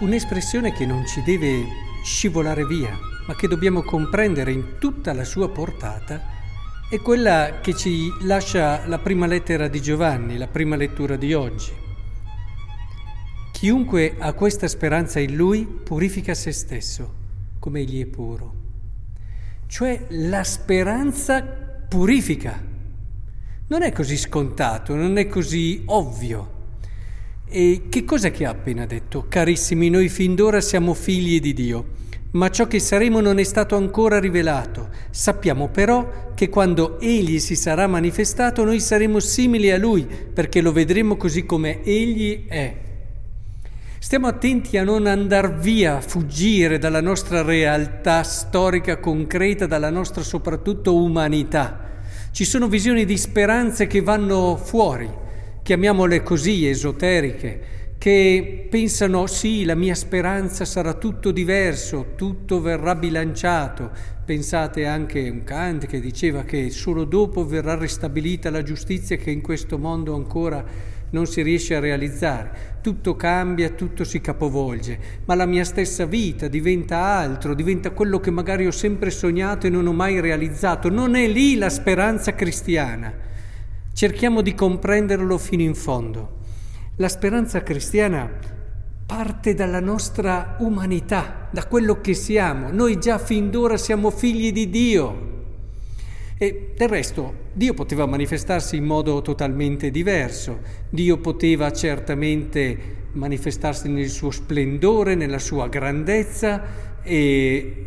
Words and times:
Un'espressione 0.00 0.72
che 0.72 0.86
non 0.86 1.06
ci 1.06 1.22
deve 1.22 1.62
scivolare 2.02 2.64
via, 2.64 2.98
ma 3.26 3.36
che 3.36 3.46
dobbiamo 3.46 3.82
comprendere 3.82 4.50
in 4.50 4.78
tutta 4.78 5.12
la 5.12 5.24
sua 5.24 5.50
portata, 5.50 6.22
è 6.88 6.98
quella 7.00 7.58
che 7.60 7.74
ci 7.74 8.10
lascia 8.22 8.86
la 8.86 8.98
prima 8.98 9.26
lettera 9.26 9.68
di 9.68 9.82
Giovanni, 9.82 10.38
la 10.38 10.46
prima 10.46 10.76
lettura 10.76 11.16
di 11.16 11.34
oggi. 11.34 11.70
Chiunque 13.52 14.16
ha 14.18 14.32
questa 14.32 14.68
speranza 14.68 15.20
in 15.20 15.36
lui 15.36 15.66
purifica 15.66 16.32
se 16.32 16.52
stesso, 16.52 17.14
come 17.58 17.80
egli 17.80 18.00
è 18.00 18.06
puro. 18.06 18.54
Cioè 19.66 20.06
la 20.08 20.42
speranza 20.44 21.42
purifica. 21.42 22.58
Non 23.66 23.82
è 23.82 23.92
così 23.92 24.16
scontato, 24.16 24.94
non 24.94 25.18
è 25.18 25.26
così 25.26 25.82
ovvio. 25.84 26.59
E 27.52 27.86
che 27.88 28.04
cos'è 28.04 28.30
che 28.30 28.46
ha 28.46 28.50
appena 28.50 28.86
detto? 28.86 29.26
Carissimi, 29.28 29.90
noi 29.90 30.08
fin 30.08 30.36
d'ora 30.36 30.60
siamo 30.60 30.94
figli 30.94 31.40
di 31.40 31.52
Dio, 31.52 31.84
ma 32.32 32.48
ciò 32.48 32.68
che 32.68 32.78
saremo 32.78 33.20
non 33.20 33.40
è 33.40 33.42
stato 33.42 33.74
ancora 33.74 34.20
rivelato. 34.20 34.88
Sappiamo 35.10 35.68
però 35.68 36.30
che 36.36 36.48
quando 36.48 37.00
Egli 37.00 37.40
si 37.40 37.56
sarà 37.56 37.88
manifestato 37.88 38.62
noi 38.62 38.78
saremo 38.78 39.18
simili 39.18 39.72
a 39.72 39.78
Lui, 39.78 40.06
perché 40.32 40.60
lo 40.60 40.70
vedremo 40.70 41.16
così 41.16 41.44
come 41.44 41.82
Egli 41.82 42.46
è. 42.46 42.76
Stiamo 43.98 44.28
attenti 44.28 44.76
a 44.76 44.84
non 44.84 45.08
andar 45.08 45.58
via, 45.58 46.00
fuggire 46.00 46.78
dalla 46.78 47.00
nostra 47.00 47.42
realtà 47.42 48.22
storica 48.22 49.00
concreta, 49.00 49.66
dalla 49.66 49.90
nostra 49.90 50.22
soprattutto 50.22 50.94
umanità. 50.94 51.98
Ci 52.30 52.44
sono 52.44 52.68
visioni 52.68 53.04
di 53.04 53.16
speranze 53.16 53.88
che 53.88 54.02
vanno 54.02 54.54
fuori 54.56 55.28
chiamiamole 55.70 56.24
così, 56.24 56.66
esoteriche, 56.66 57.60
che 57.96 58.66
pensano 58.68 59.28
sì, 59.28 59.64
la 59.64 59.76
mia 59.76 59.94
speranza 59.94 60.64
sarà 60.64 60.94
tutto 60.94 61.30
diverso, 61.30 62.14
tutto 62.16 62.60
verrà 62.60 62.96
bilanciato. 62.96 63.92
Pensate 64.24 64.84
anche 64.84 65.28
a 65.28 65.30
un 65.30 65.44
Kant 65.44 65.86
che 65.86 66.00
diceva 66.00 66.42
che 66.42 66.70
solo 66.70 67.04
dopo 67.04 67.46
verrà 67.46 67.76
ristabilita 67.76 68.50
la 68.50 68.64
giustizia 68.64 69.16
che 69.16 69.30
in 69.30 69.42
questo 69.42 69.78
mondo 69.78 70.16
ancora 70.16 70.64
non 71.10 71.28
si 71.28 71.40
riesce 71.40 71.76
a 71.76 71.78
realizzare. 71.78 72.78
Tutto 72.82 73.14
cambia, 73.14 73.70
tutto 73.70 74.02
si 74.02 74.20
capovolge, 74.20 74.98
ma 75.26 75.36
la 75.36 75.46
mia 75.46 75.64
stessa 75.64 76.04
vita 76.04 76.48
diventa 76.48 76.98
altro, 76.98 77.54
diventa 77.54 77.90
quello 77.92 78.18
che 78.18 78.32
magari 78.32 78.66
ho 78.66 78.72
sempre 78.72 79.10
sognato 79.10 79.68
e 79.68 79.70
non 79.70 79.86
ho 79.86 79.92
mai 79.92 80.18
realizzato. 80.18 80.90
Non 80.90 81.14
è 81.14 81.28
lì 81.28 81.56
la 81.56 81.70
speranza 81.70 82.34
cristiana. 82.34 83.28
Cerchiamo 84.00 84.40
di 84.40 84.54
comprenderlo 84.54 85.36
fino 85.36 85.60
in 85.60 85.74
fondo. 85.74 86.38
La 86.96 87.08
speranza 87.10 87.62
cristiana 87.62 88.32
parte 89.04 89.52
dalla 89.52 89.78
nostra 89.78 90.56
umanità, 90.60 91.50
da 91.52 91.66
quello 91.66 92.00
che 92.00 92.14
siamo. 92.14 92.72
Noi 92.72 92.98
già 92.98 93.18
fin 93.18 93.50
d'ora 93.50 93.76
siamo 93.76 94.10
figli 94.10 94.52
di 94.52 94.70
Dio. 94.70 95.42
E 96.38 96.72
del 96.74 96.88
resto 96.88 97.48
Dio 97.52 97.74
poteva 97.74 98.06
manifestarsi 98.06 98.76
in 98.76 98.84
modo 98.84 99.20
totalmente 99.20 99.90
diverso. 99.90 100.60
Dio 100.88 101.18
poteva 101.18 101.70
certamente 101.70 103.08
manifestarsi 103.12 103.90
nel 103.90 104.08
suo 104.08 104.30
splendore, 104.30 105.14
nella 105.14 105.38
sua 105.38 105.68
grandezza 105.68 107.02
e, 107.02 107.86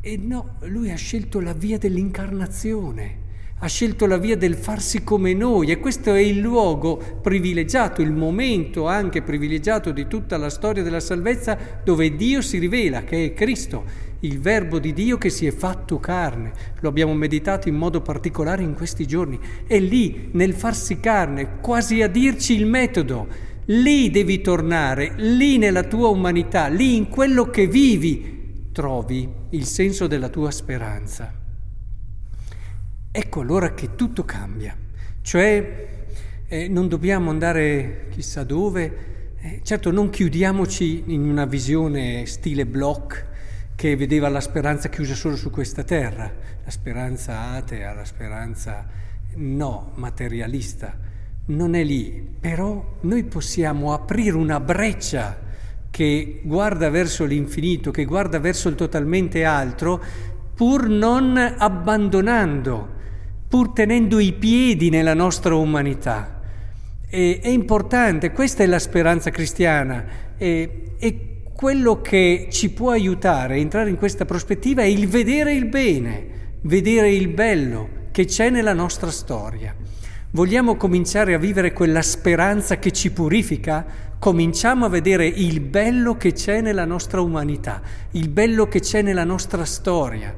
e 0.00 0.16
no, 0.16 0.56
lui 0.62 0.90
ha 0.90 0.96
scelto 0.96 1.38
la 1.38 1.52
via 1.52 1.78
dell'incarnazione 1.78 3.26
ha 3.60 3.66
scelto 3.66 4.06
la 4.06 4.18
via 4.18 4.36
del 4.36 4.54
farsi 4.54 5.02
come 5.02 5.34
noi 5.34 5.70
e 5.70 5.80
questo 5.80 6.14
è 6.14 6.20
il 6.20 6.38
luogo 6.38 7.18
privilegiato, 7.20 8.02
il 8.02 8.12
momento 8.12 8.86
anche 8.86 9.22
privilegiato 9.22 9.90
di 9.90 10.06
tutta 10.06 10.36
la 10.36 10.48
storia 10.48 10.84
della 10.84 11.00
salvezza 11.00 11.58
dove 11.82 12.14
Dio 12.14 12.40
si 12.40 12.58
rivela, 12.58 13.02
che 13.02 13.24
è 13.24 13.34
Cristo, 13.34 14.06
il 14.20 14.38
Verbo 14.40 14.78
di 14.78 14.92
Dio 14.92 15.18
che 15.18 15.30
si 15.30 15.46
è 15.46 15.50
fatto 15.50 15.98
carne. 15.98 16.52
Lo 16.80 16.88
abbiamo 16.88 17.14
meditato 17.14 17.68
in 17.68 17.74
modo 17.74 18.00
particolare 18.00 18.62
in 18.62 18.74
questi 18.74 19.06
giorni. 19.06 19.38
È 19.66 19.78
lì, 19.78 20.28
nel 20.32 20.54
farsi 20.54 21.00
carne, 21.00 21.58
quasi 21.60 22.00
a 22.02 22.08
dirci 22.08 22.54
il 22.54 22.66
metodo. 22.66 23.26
Lì 23.66 24.10
devi 24.10 24.40
tornare, 24.40 25.14
lì 25.16 25.58
nella 25.58 25.82
tua 25.82 26.08
umanità, 26.08 26.68
lì 26.68 26.96
in 26.96 27.08
quello 27.08 27.50
che 27.50 27.66
vivi, 27.66 28.70
trovi 28.72 29.28
il 29.50 29.64
senso 29.64 30.06
della 30.06 30.28
tua 30.28 30.50
speranza. 30.52 31.46
Ecco 33.18 33.40
allora 33.40 33.74
che 33.74 33.96
tutto 33.96 34.24
cambia, 34.24 34.76
cioè 35.22 35.88
eh, 36.46 36.68
non 36.68 36.86
dobbiamo 36.86 37.30
andare 37.30 38.06
chissà 38.10 38.44
dove, 38.44 39.34
eh, 39.40 39.60
certo 39.64 39.90
non 39.90 40.08
chiudiamoci 40.08 41.02
in 41.06 41.28
una 41.28 41.44
visione 41.44 42.26
stile 42.26 42.64
Bloch 42.64 43.26
che 43.74 43.96
vedeva 43.96 44.28
la 44.28 44.38
speranza 44.38 44.88
chiusa 44.88 45.16
solo 45.16 45.34
su 45.34 45.50
questa 45.50 45.82
terra, 45.82 46.32
la 46.62 46.70
speranza 46.70 47.54
atea, 47.54 47.92
la 47.92 48.04
speranza 48.04 48.86
no, 49.34 49.90
materialista, 49.96 50.96
non 51.46 51.74
è 51.74 51.82
lì, 51.82 52.36
però 52.38 52.98
noi 53.00 53.24
possiamo 53.24 53.94
aprire 53.94 54.36
una 54.36 54.60
breccia 54.60 55.36
che 55.90 56.40
guarda 56.44 56.88
verso 56.88 57.24
l'infinito, 57.24 57.90
che 57.90 58.04
guarda 58.04 58.38
verso 58.38 58.68
il 58.68 58.76
totalmente 58.76 59.42
altro, 59.44 60.00
pur 60.54 60.88
non 60.88 61.36
abbandonando 61.36 62.94
pur 63.48 63.72
tenendo 63.72 64.18
i 64.18 64.32
piedi 64.32 64.90
nella 64.90 65.14
nostra 65.14 65.54
umanità. 65.54 66.40
E, 67.08 67.40
è 67.42 67.48
importante, 67.48 68.32
questa 68.32 68.62
è 68.62 68.66
la 68.66 68.78
speranza 68.78 69.30
cristiana 69.30 70.04
e, 70.36 70.92
e 70.98 71.28
quello 71.54 72.00
che 72.00 72.48
ci 72.50 72.70
può 72.70 72.90
aiutare 72.90 73.54
a 73.54 73.58
entrare 73.58 73.90
in 73.90 73.96
questa 73.96 74.24
prospettiva 74.24 74.82
è 74.82 74.86
il 74.86 75.08
vedere 75.08 75.54
il 75.54 75.64
bene, 75.64 76.56
vedere 76.62 77.12
il 77.12 77.28
bello 77.28 77.88
che 78.12 78.26
c'è 78.26 78.50
nella 78.50 78.74
nostra 78.74 79.10
storia. 79.10 79.74
Vogliamo 80.30 80.76
cominciare 80.76 81.32
a 81.32 81.38
vivere 81.38 81.72
quella 81.72 82.02
speranza 82.02 82.78
che 82.78 82.92
ci 82.92 83.10
purifica? 83.10 83.84
Cominciamo 84.18 84.84
a 84.84 84.88
vedere 84.88 85.26
il 85.26 85.60
bello 85.60 86.16
che 86.16 86.32
c'è 86.32 86.60
nella 86.60 86.84
nostra 86.84 87.22
umanità, 87.22 87.80
il 88.10 88.28
bello 88.28 88.68
che 88.68 88.80
c'è 88.80 89.00
nella 89.00 89.24
nostra 89.24 89.64
storia. 89.64 90.36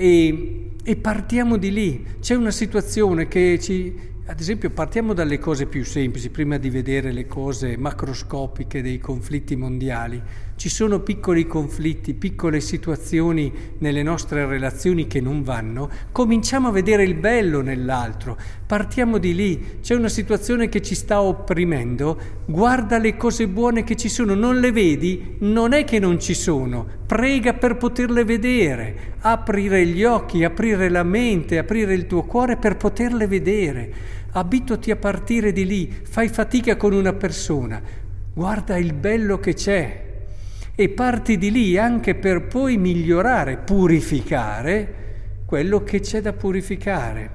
E, 0.00 0.70
e 0.82 0.96
partiamo 0.96 1.58
di 1.58 1.70
lì. 1.70 2.06
C'è 2.20 2.34
una 2.34 2.50
situazione 2.50 3.28
che 3.28 3.58
ci, 3.60 3.94
ad 4.26 4.38
esempio, 4.38 4.70
partiamo 4.70 5.12
dalle 5.12 5.38
cose 5.38 5.66
più 5.66 5.84
semplici, 5.84 6.30
prima 6.30 6.56
di 6.56 6.70
vedere 6.70 7.10
le 7.10 7.26
cose 7.26 7.76
macroscopiche 7.76 8.80
dei 8.80 8.98
conflitti 8.98 9.56
mondiali. 9.56 10.22
Ci 10.54 10.68
sono 10.68 11.00
piccoli 11.00 11.46
conflitti, 11.46 12.12
piccole 12.12 12.60
situazioni 12.60 13.50
nelle 13.78 14.02
nostre 14.02 14.44
relazioni 14.44 15.06
che 15.06 15.20
non 15.20 15.42
vanno, 15.42 15.88
cominciamo 16.12 16.68
a 16.68 16.70
vedere 16.70 17.02
il 17.02 17.14
bello 17.14 17.62
nell'altro, 17.62 18.36
partiamo 18.66 19.16
di 19.16 19.34
lì, 19.34 19.78
c'è 19.80 19.94
una 19.94 20.10
situazione 20.10 20.68
che 20.68 20.82
ci 20.82 20.94
sta 20.94 21.22
opprimendo, 21.22 22.20
guarda 22.44 22.98
le 22.98 23.16
cose 23.16 23.48
buone 23.48 23.84
che 23.84 23.96
ci 23.96 24.10
sono, 24.10 24.34
non 24.34 24.60
le 24.60 24.70
vedi? 24.70 25.36
Non 25.38 25.72
è 25.72 25.82
che 25.84 25.98
non 25.98 26.20
ci 26.20 26.34
sono, 26.34 26.86
prega 27.06 27.54
per 27.54 27.78
poterle 27.78 28.22
vedere, 28.24 29.14
aprire 29.20 29.86
gli 29.86 30.04
occhi, 30.04 30.44
aprire 30.44 30.90
la 30.90 31.04
mente, 31.04 31.56
aprire 31.56 31.94
il 31.94 32.06
tuo 32.06 32.24
cuore 32.24 32.58
per 32.58 32.76
poterle 32.76 33.26
vedere. 33.26 34.09
Abituati 34.32 34.90
a 34.90 34.96
partire 34.96 35.52
di 35.52 35.66
lì, 35.66 35.90
fai 36.02 36.28
fatica 36.28 36.76
con 36.76 36.92
una 36.92 37.12
persona, 37.12 37.82
guarda 38.32 38.76
il 38.76 38.94
bello 38.94 39.38
che 39.38 39.54
c'è 39.54 40.08
e 40.74 40.88
parti 40.88 41.36
di 41.36 41.50
lì 41.50 41.76
anche 41.76 42.14
per 42.14 42.46
poi 42.46 42.76
migliorare, 42.76 43.58
purificare 43.58 44.94
quello 45.44 45.82
che 45.82 46.00
c'è 46.00 46.20
da 46.20 46.32
purificare. 46.32 47.30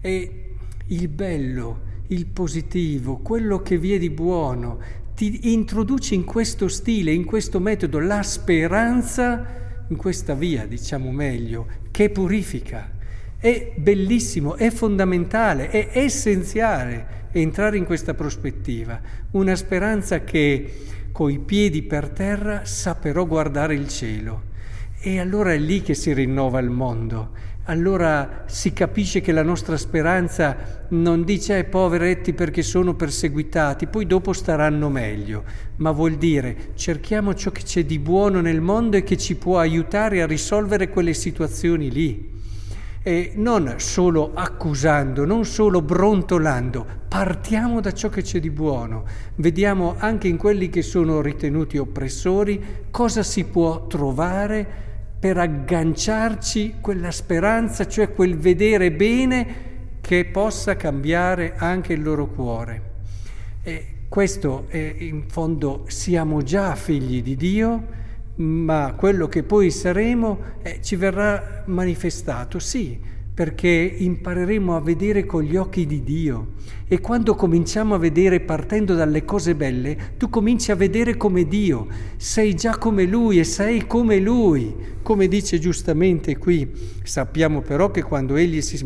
E 0.00 0.54
il 0.86 1.08
bello, 1.08 1.80
il 2.08 2.26
positivo, 2.26 3.18
quello 3.18 3.62
che 3.62 3.78
vi 3.78 3.94
è 3.94 3.98
di 3.98 4.10
buono, 4.10 4.78
ti 5.14 5.52
introduci 5.52 6.14
in 6.14 6.24
questo 6.24 6.68
stile, 6.68 7.12
in 7.12 7.24
questo 7.24 7.60
metodo, 7.60 7.98
la 7.98 8.22
speranza 8.22 9.46
in 9.88 9.96
questa 9.96 10.34
via, 10.34 10.66
diciamo 10.66 11.10
meglio, 11.10 11.66
che 11.90 12.10
purifica. 12.10 12.90
È 13.38 13.72
bellissimo, 13.76 14.56
è 14.56 14.70
fondamentale, 14.70 15.68
è 15.68 15.90
essenziale 15.92 17.28
entrare 17.32 17.76
in 17.76 17.84
questa 17.84 18.14
prospettiva, 18.14 18.98
una 19.32 19.54
speranza 19.54 20.24
che 20.24 20.72
coi 21.12 21.38
piedi 21.38 21.82
per 21.82 22.08
terra 22.08 22.64
sa 22.64 22.94
però 22.94 23.26
guardare 23.26 23.74
il 23.74 23.88
cielo. 23.88 24.54
E 24.98 25.20
allora 25.20 25.52
è 25.52 25.58
lì 25.58 25.82
che 25.82 25.92
si 25.92 26.14
rinnova 26.14 26.58
il 26.60 26.70
mondo. 26.70 27.30
Allora 27.64 28.44
si 28.46 28.72
capisce 28.72 29.20
che 29.20 29.32
la 29.32 29.42
nostra 29.42 29.76
speranza 29.76 30.86
non 30.90 31.22
dice 31.24 31.54
ai 31.54 31.64
poveretti 31.64 32.32
perché 32.32 32.62
sono 32.62 32.94
perseguitati, 32.94 33.86
poi 33.86 34.06
dopo 34.06 34.32
staranno 34.32 34.88
meglio, 34.88 35.44
ma 35.76 35.90
vuol 35.90 36.14
dire 36.14 36.72
cerchiamo 36.74 37.34
ciò 37.34 37.50
che 37.50 37.64
c'è 37.64 37.84
di 37.84 37.98
buono 37.98 38.40
nel 38.40 38.62
mondo 38.62 38.96
e 38.96 39.02
che 39.02 39.18
ci 39.18 39.36
può 39.36 39.58
aiutare 39.58 40.22
a 40.22 40.26
risolvere 40.26 40.88
quelle 40.88 41.12
situazioni 41.12 41.90
lì. 41.90 42.35
E 43.06 43.34
non 43.36 43.74
solo 43.76 44.32
accusando, 44.34 45.24
non 45.24 45.44
solo 45.44 45.80
brontolando, 45.80 46.84
partiamo 47.06 47.80
da 47.80 47.92
ciò 47.92 48.08
che 48.08 48.22
c'è 48.22 48.40
di 48.40 48.50
buono, 48.50 49.04
vediamo 49.36 49.94
anche 49.96 50.26
in 50.26 50.36
quelli 50.36 50.68
che 50.70 50.82
sono 50.82 51.20
ritenuti 51.20 51.78
oppressori 51.78 52.88
cosa 52.90 53.22
si 53.22 53.44
può 53.44 53.86
trovare 53.86 54.66
per 55.20 55.38
agganciarci 55.38 56.78
quella 56.80 57.12
speranza, 57.12 57.86
cioè 57.86 58.12
quel 58.12 58.36
vedere 58.36 58.90
bene 58.90 59.46
che 60.00 60.24
possa 60.24 60.74
cambiare 60.74 61.54
anche 61.56 61.92
il 61.92 62.02
loro 62.02 62.26
cuore. 62.26 62.82
E 63.62 63.86
questo 64.08 64.64
è 64.66 64.96
in 64.98 65.28
fondo 65.28 65.84
siamo 65.86 66.42
già 66.42 66.74
figli 66.74 67.22
di 67.22 67.36
Dio, 67.36 67.84
ma 68.36 68.94
quello 68.96 69.28
che 69.28 69.42
poi 69.42 69.70
saremo 69.70 70.38
eh, 70.62 70.80
ci 70.82 70.96
verrà 70.96 71.62
manifestato, 71.66 72.58
sì, 72.58 72.98
perché 73.36 73.68
impareremo 73.68 74.74
a 74.74 74.80
vedere 74.80 75.26
con 75.26 75.42
gli 75.42 75.56
occhi 75.56 75.84
di 75.84 76.02
Dio 76.02 76.54
e 76.88 77.02
quando 77.02 77.34
cominciamo 77.34 77.94
a 77.94 77.98
vedere 77.98 78.40
partendo 78.40 78.94
dalle 78.94 79.26
cose 79.26 79.54
belle, 79.54 80.14
tu 80.16 80.30
cominci 80.30 80.70
a 80.70 80.74
vedere 80.74 81.18
come 81.18 81.46
Dio, 81.46 81.86
sei 82.16 82.54
già 82.54 82.78
come 82.78 83.04
Lui 83.04 83.38
e 83.38 83.44
sei 83.44 83.86
come 83.86 84.20
Lui, 84.20 84.74
come 85.02 85.28
dice 85.28 85.58
giustamente 85.58 86.38
qui. 86.38 86.66
Sappiamo 87.02 87.60
però 87.60 87.90
che 87.90 88.02
quando 88.02 88.36
Egli 88.36 88.62
si, 88.62 88.82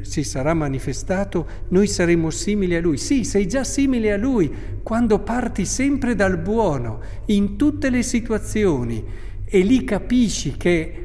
si 0.00 0.24
sarà 0.24 0.54
manifestato, 0.54 1.46
noi 1.68 1.86
saremo 1.86 2.30
simili 2.30 2.74
a 2.74 2.80
Lui. 2.80 2.96
Sì, 2.96 3.24
sei 3.24 3.46
già 3.46 3.62
simile 3.62 4.12
a 4.12 4.16
Lui 4.16 4.50
quando 4.82 5.18
parti 5.18 5.66
sempre 5.66 6.14
dal 6.14 6.38
buono, 6.38 7.00
in 7.26 7.56
tutte 7.56 7.90
le 7.90 8.02
situazioni, 8.02 9.04
e 9.44 9.58
lì 9.60 9.84
capisci 9.84 10.56
che 10.56 11.02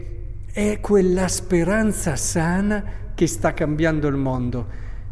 è 0.57 0.79
quella 0.79 1.27
speranza 1.27 2.15
sana 2.15 2.83
che 3.13 3.27
sta 3.27 3.53
cambiando 3.53 4.07
il 4.07 4.15
mondo. 4.15 4.67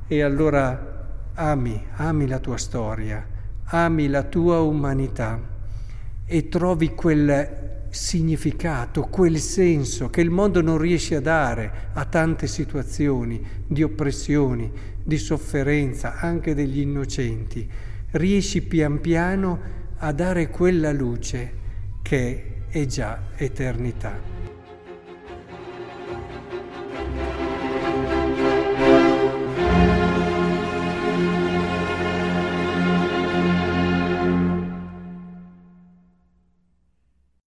E 0.07 0.23
allora 0.23 1.29
ami, 1.35 1.85
ami 1.97 2.25
la 2.25 2.39
tua 2.39 2.57
storia, 2.57 3.23
ami 3.65 4.07
la 4.07 4.23
tua 4.23 4.61
umanità 4.61 5.39
e 6.25 6.49
trovi 6.49 6.95
quel 6.95 7.83
significato, 7.91 9.03
quel 9.03 9.37
senso 9.37 10.09
che 10.09 10.21
il 10.21 10.31
mondo 10.31 10.61
non 10.63 10.79
riesce 10.79 11.17
a 11.17 11.21
dare 11.21 11.89
a 11.93 12.05
tante 12.05 12.47
situazioni 12.47 13.39
di 13.67 13.83
oppressioni, 13.83 14.71
di 15.03 15.17
sofferenza, 15.19 16.15
anche 16.15 16.55
degli 16.55 16.79
innocenti. 16.79 17.69
Riesci 18.09 18.63
pian 18.63 18.99
piano 18.99 19.59
a 19.97 20.11
dare 20.11 20.49
quella 20.49 20.91
luce 20.91 21.53
che 22.01 22.63
è 22.67 22.83
già 22.87 23.25
eternità. 23.35 24.34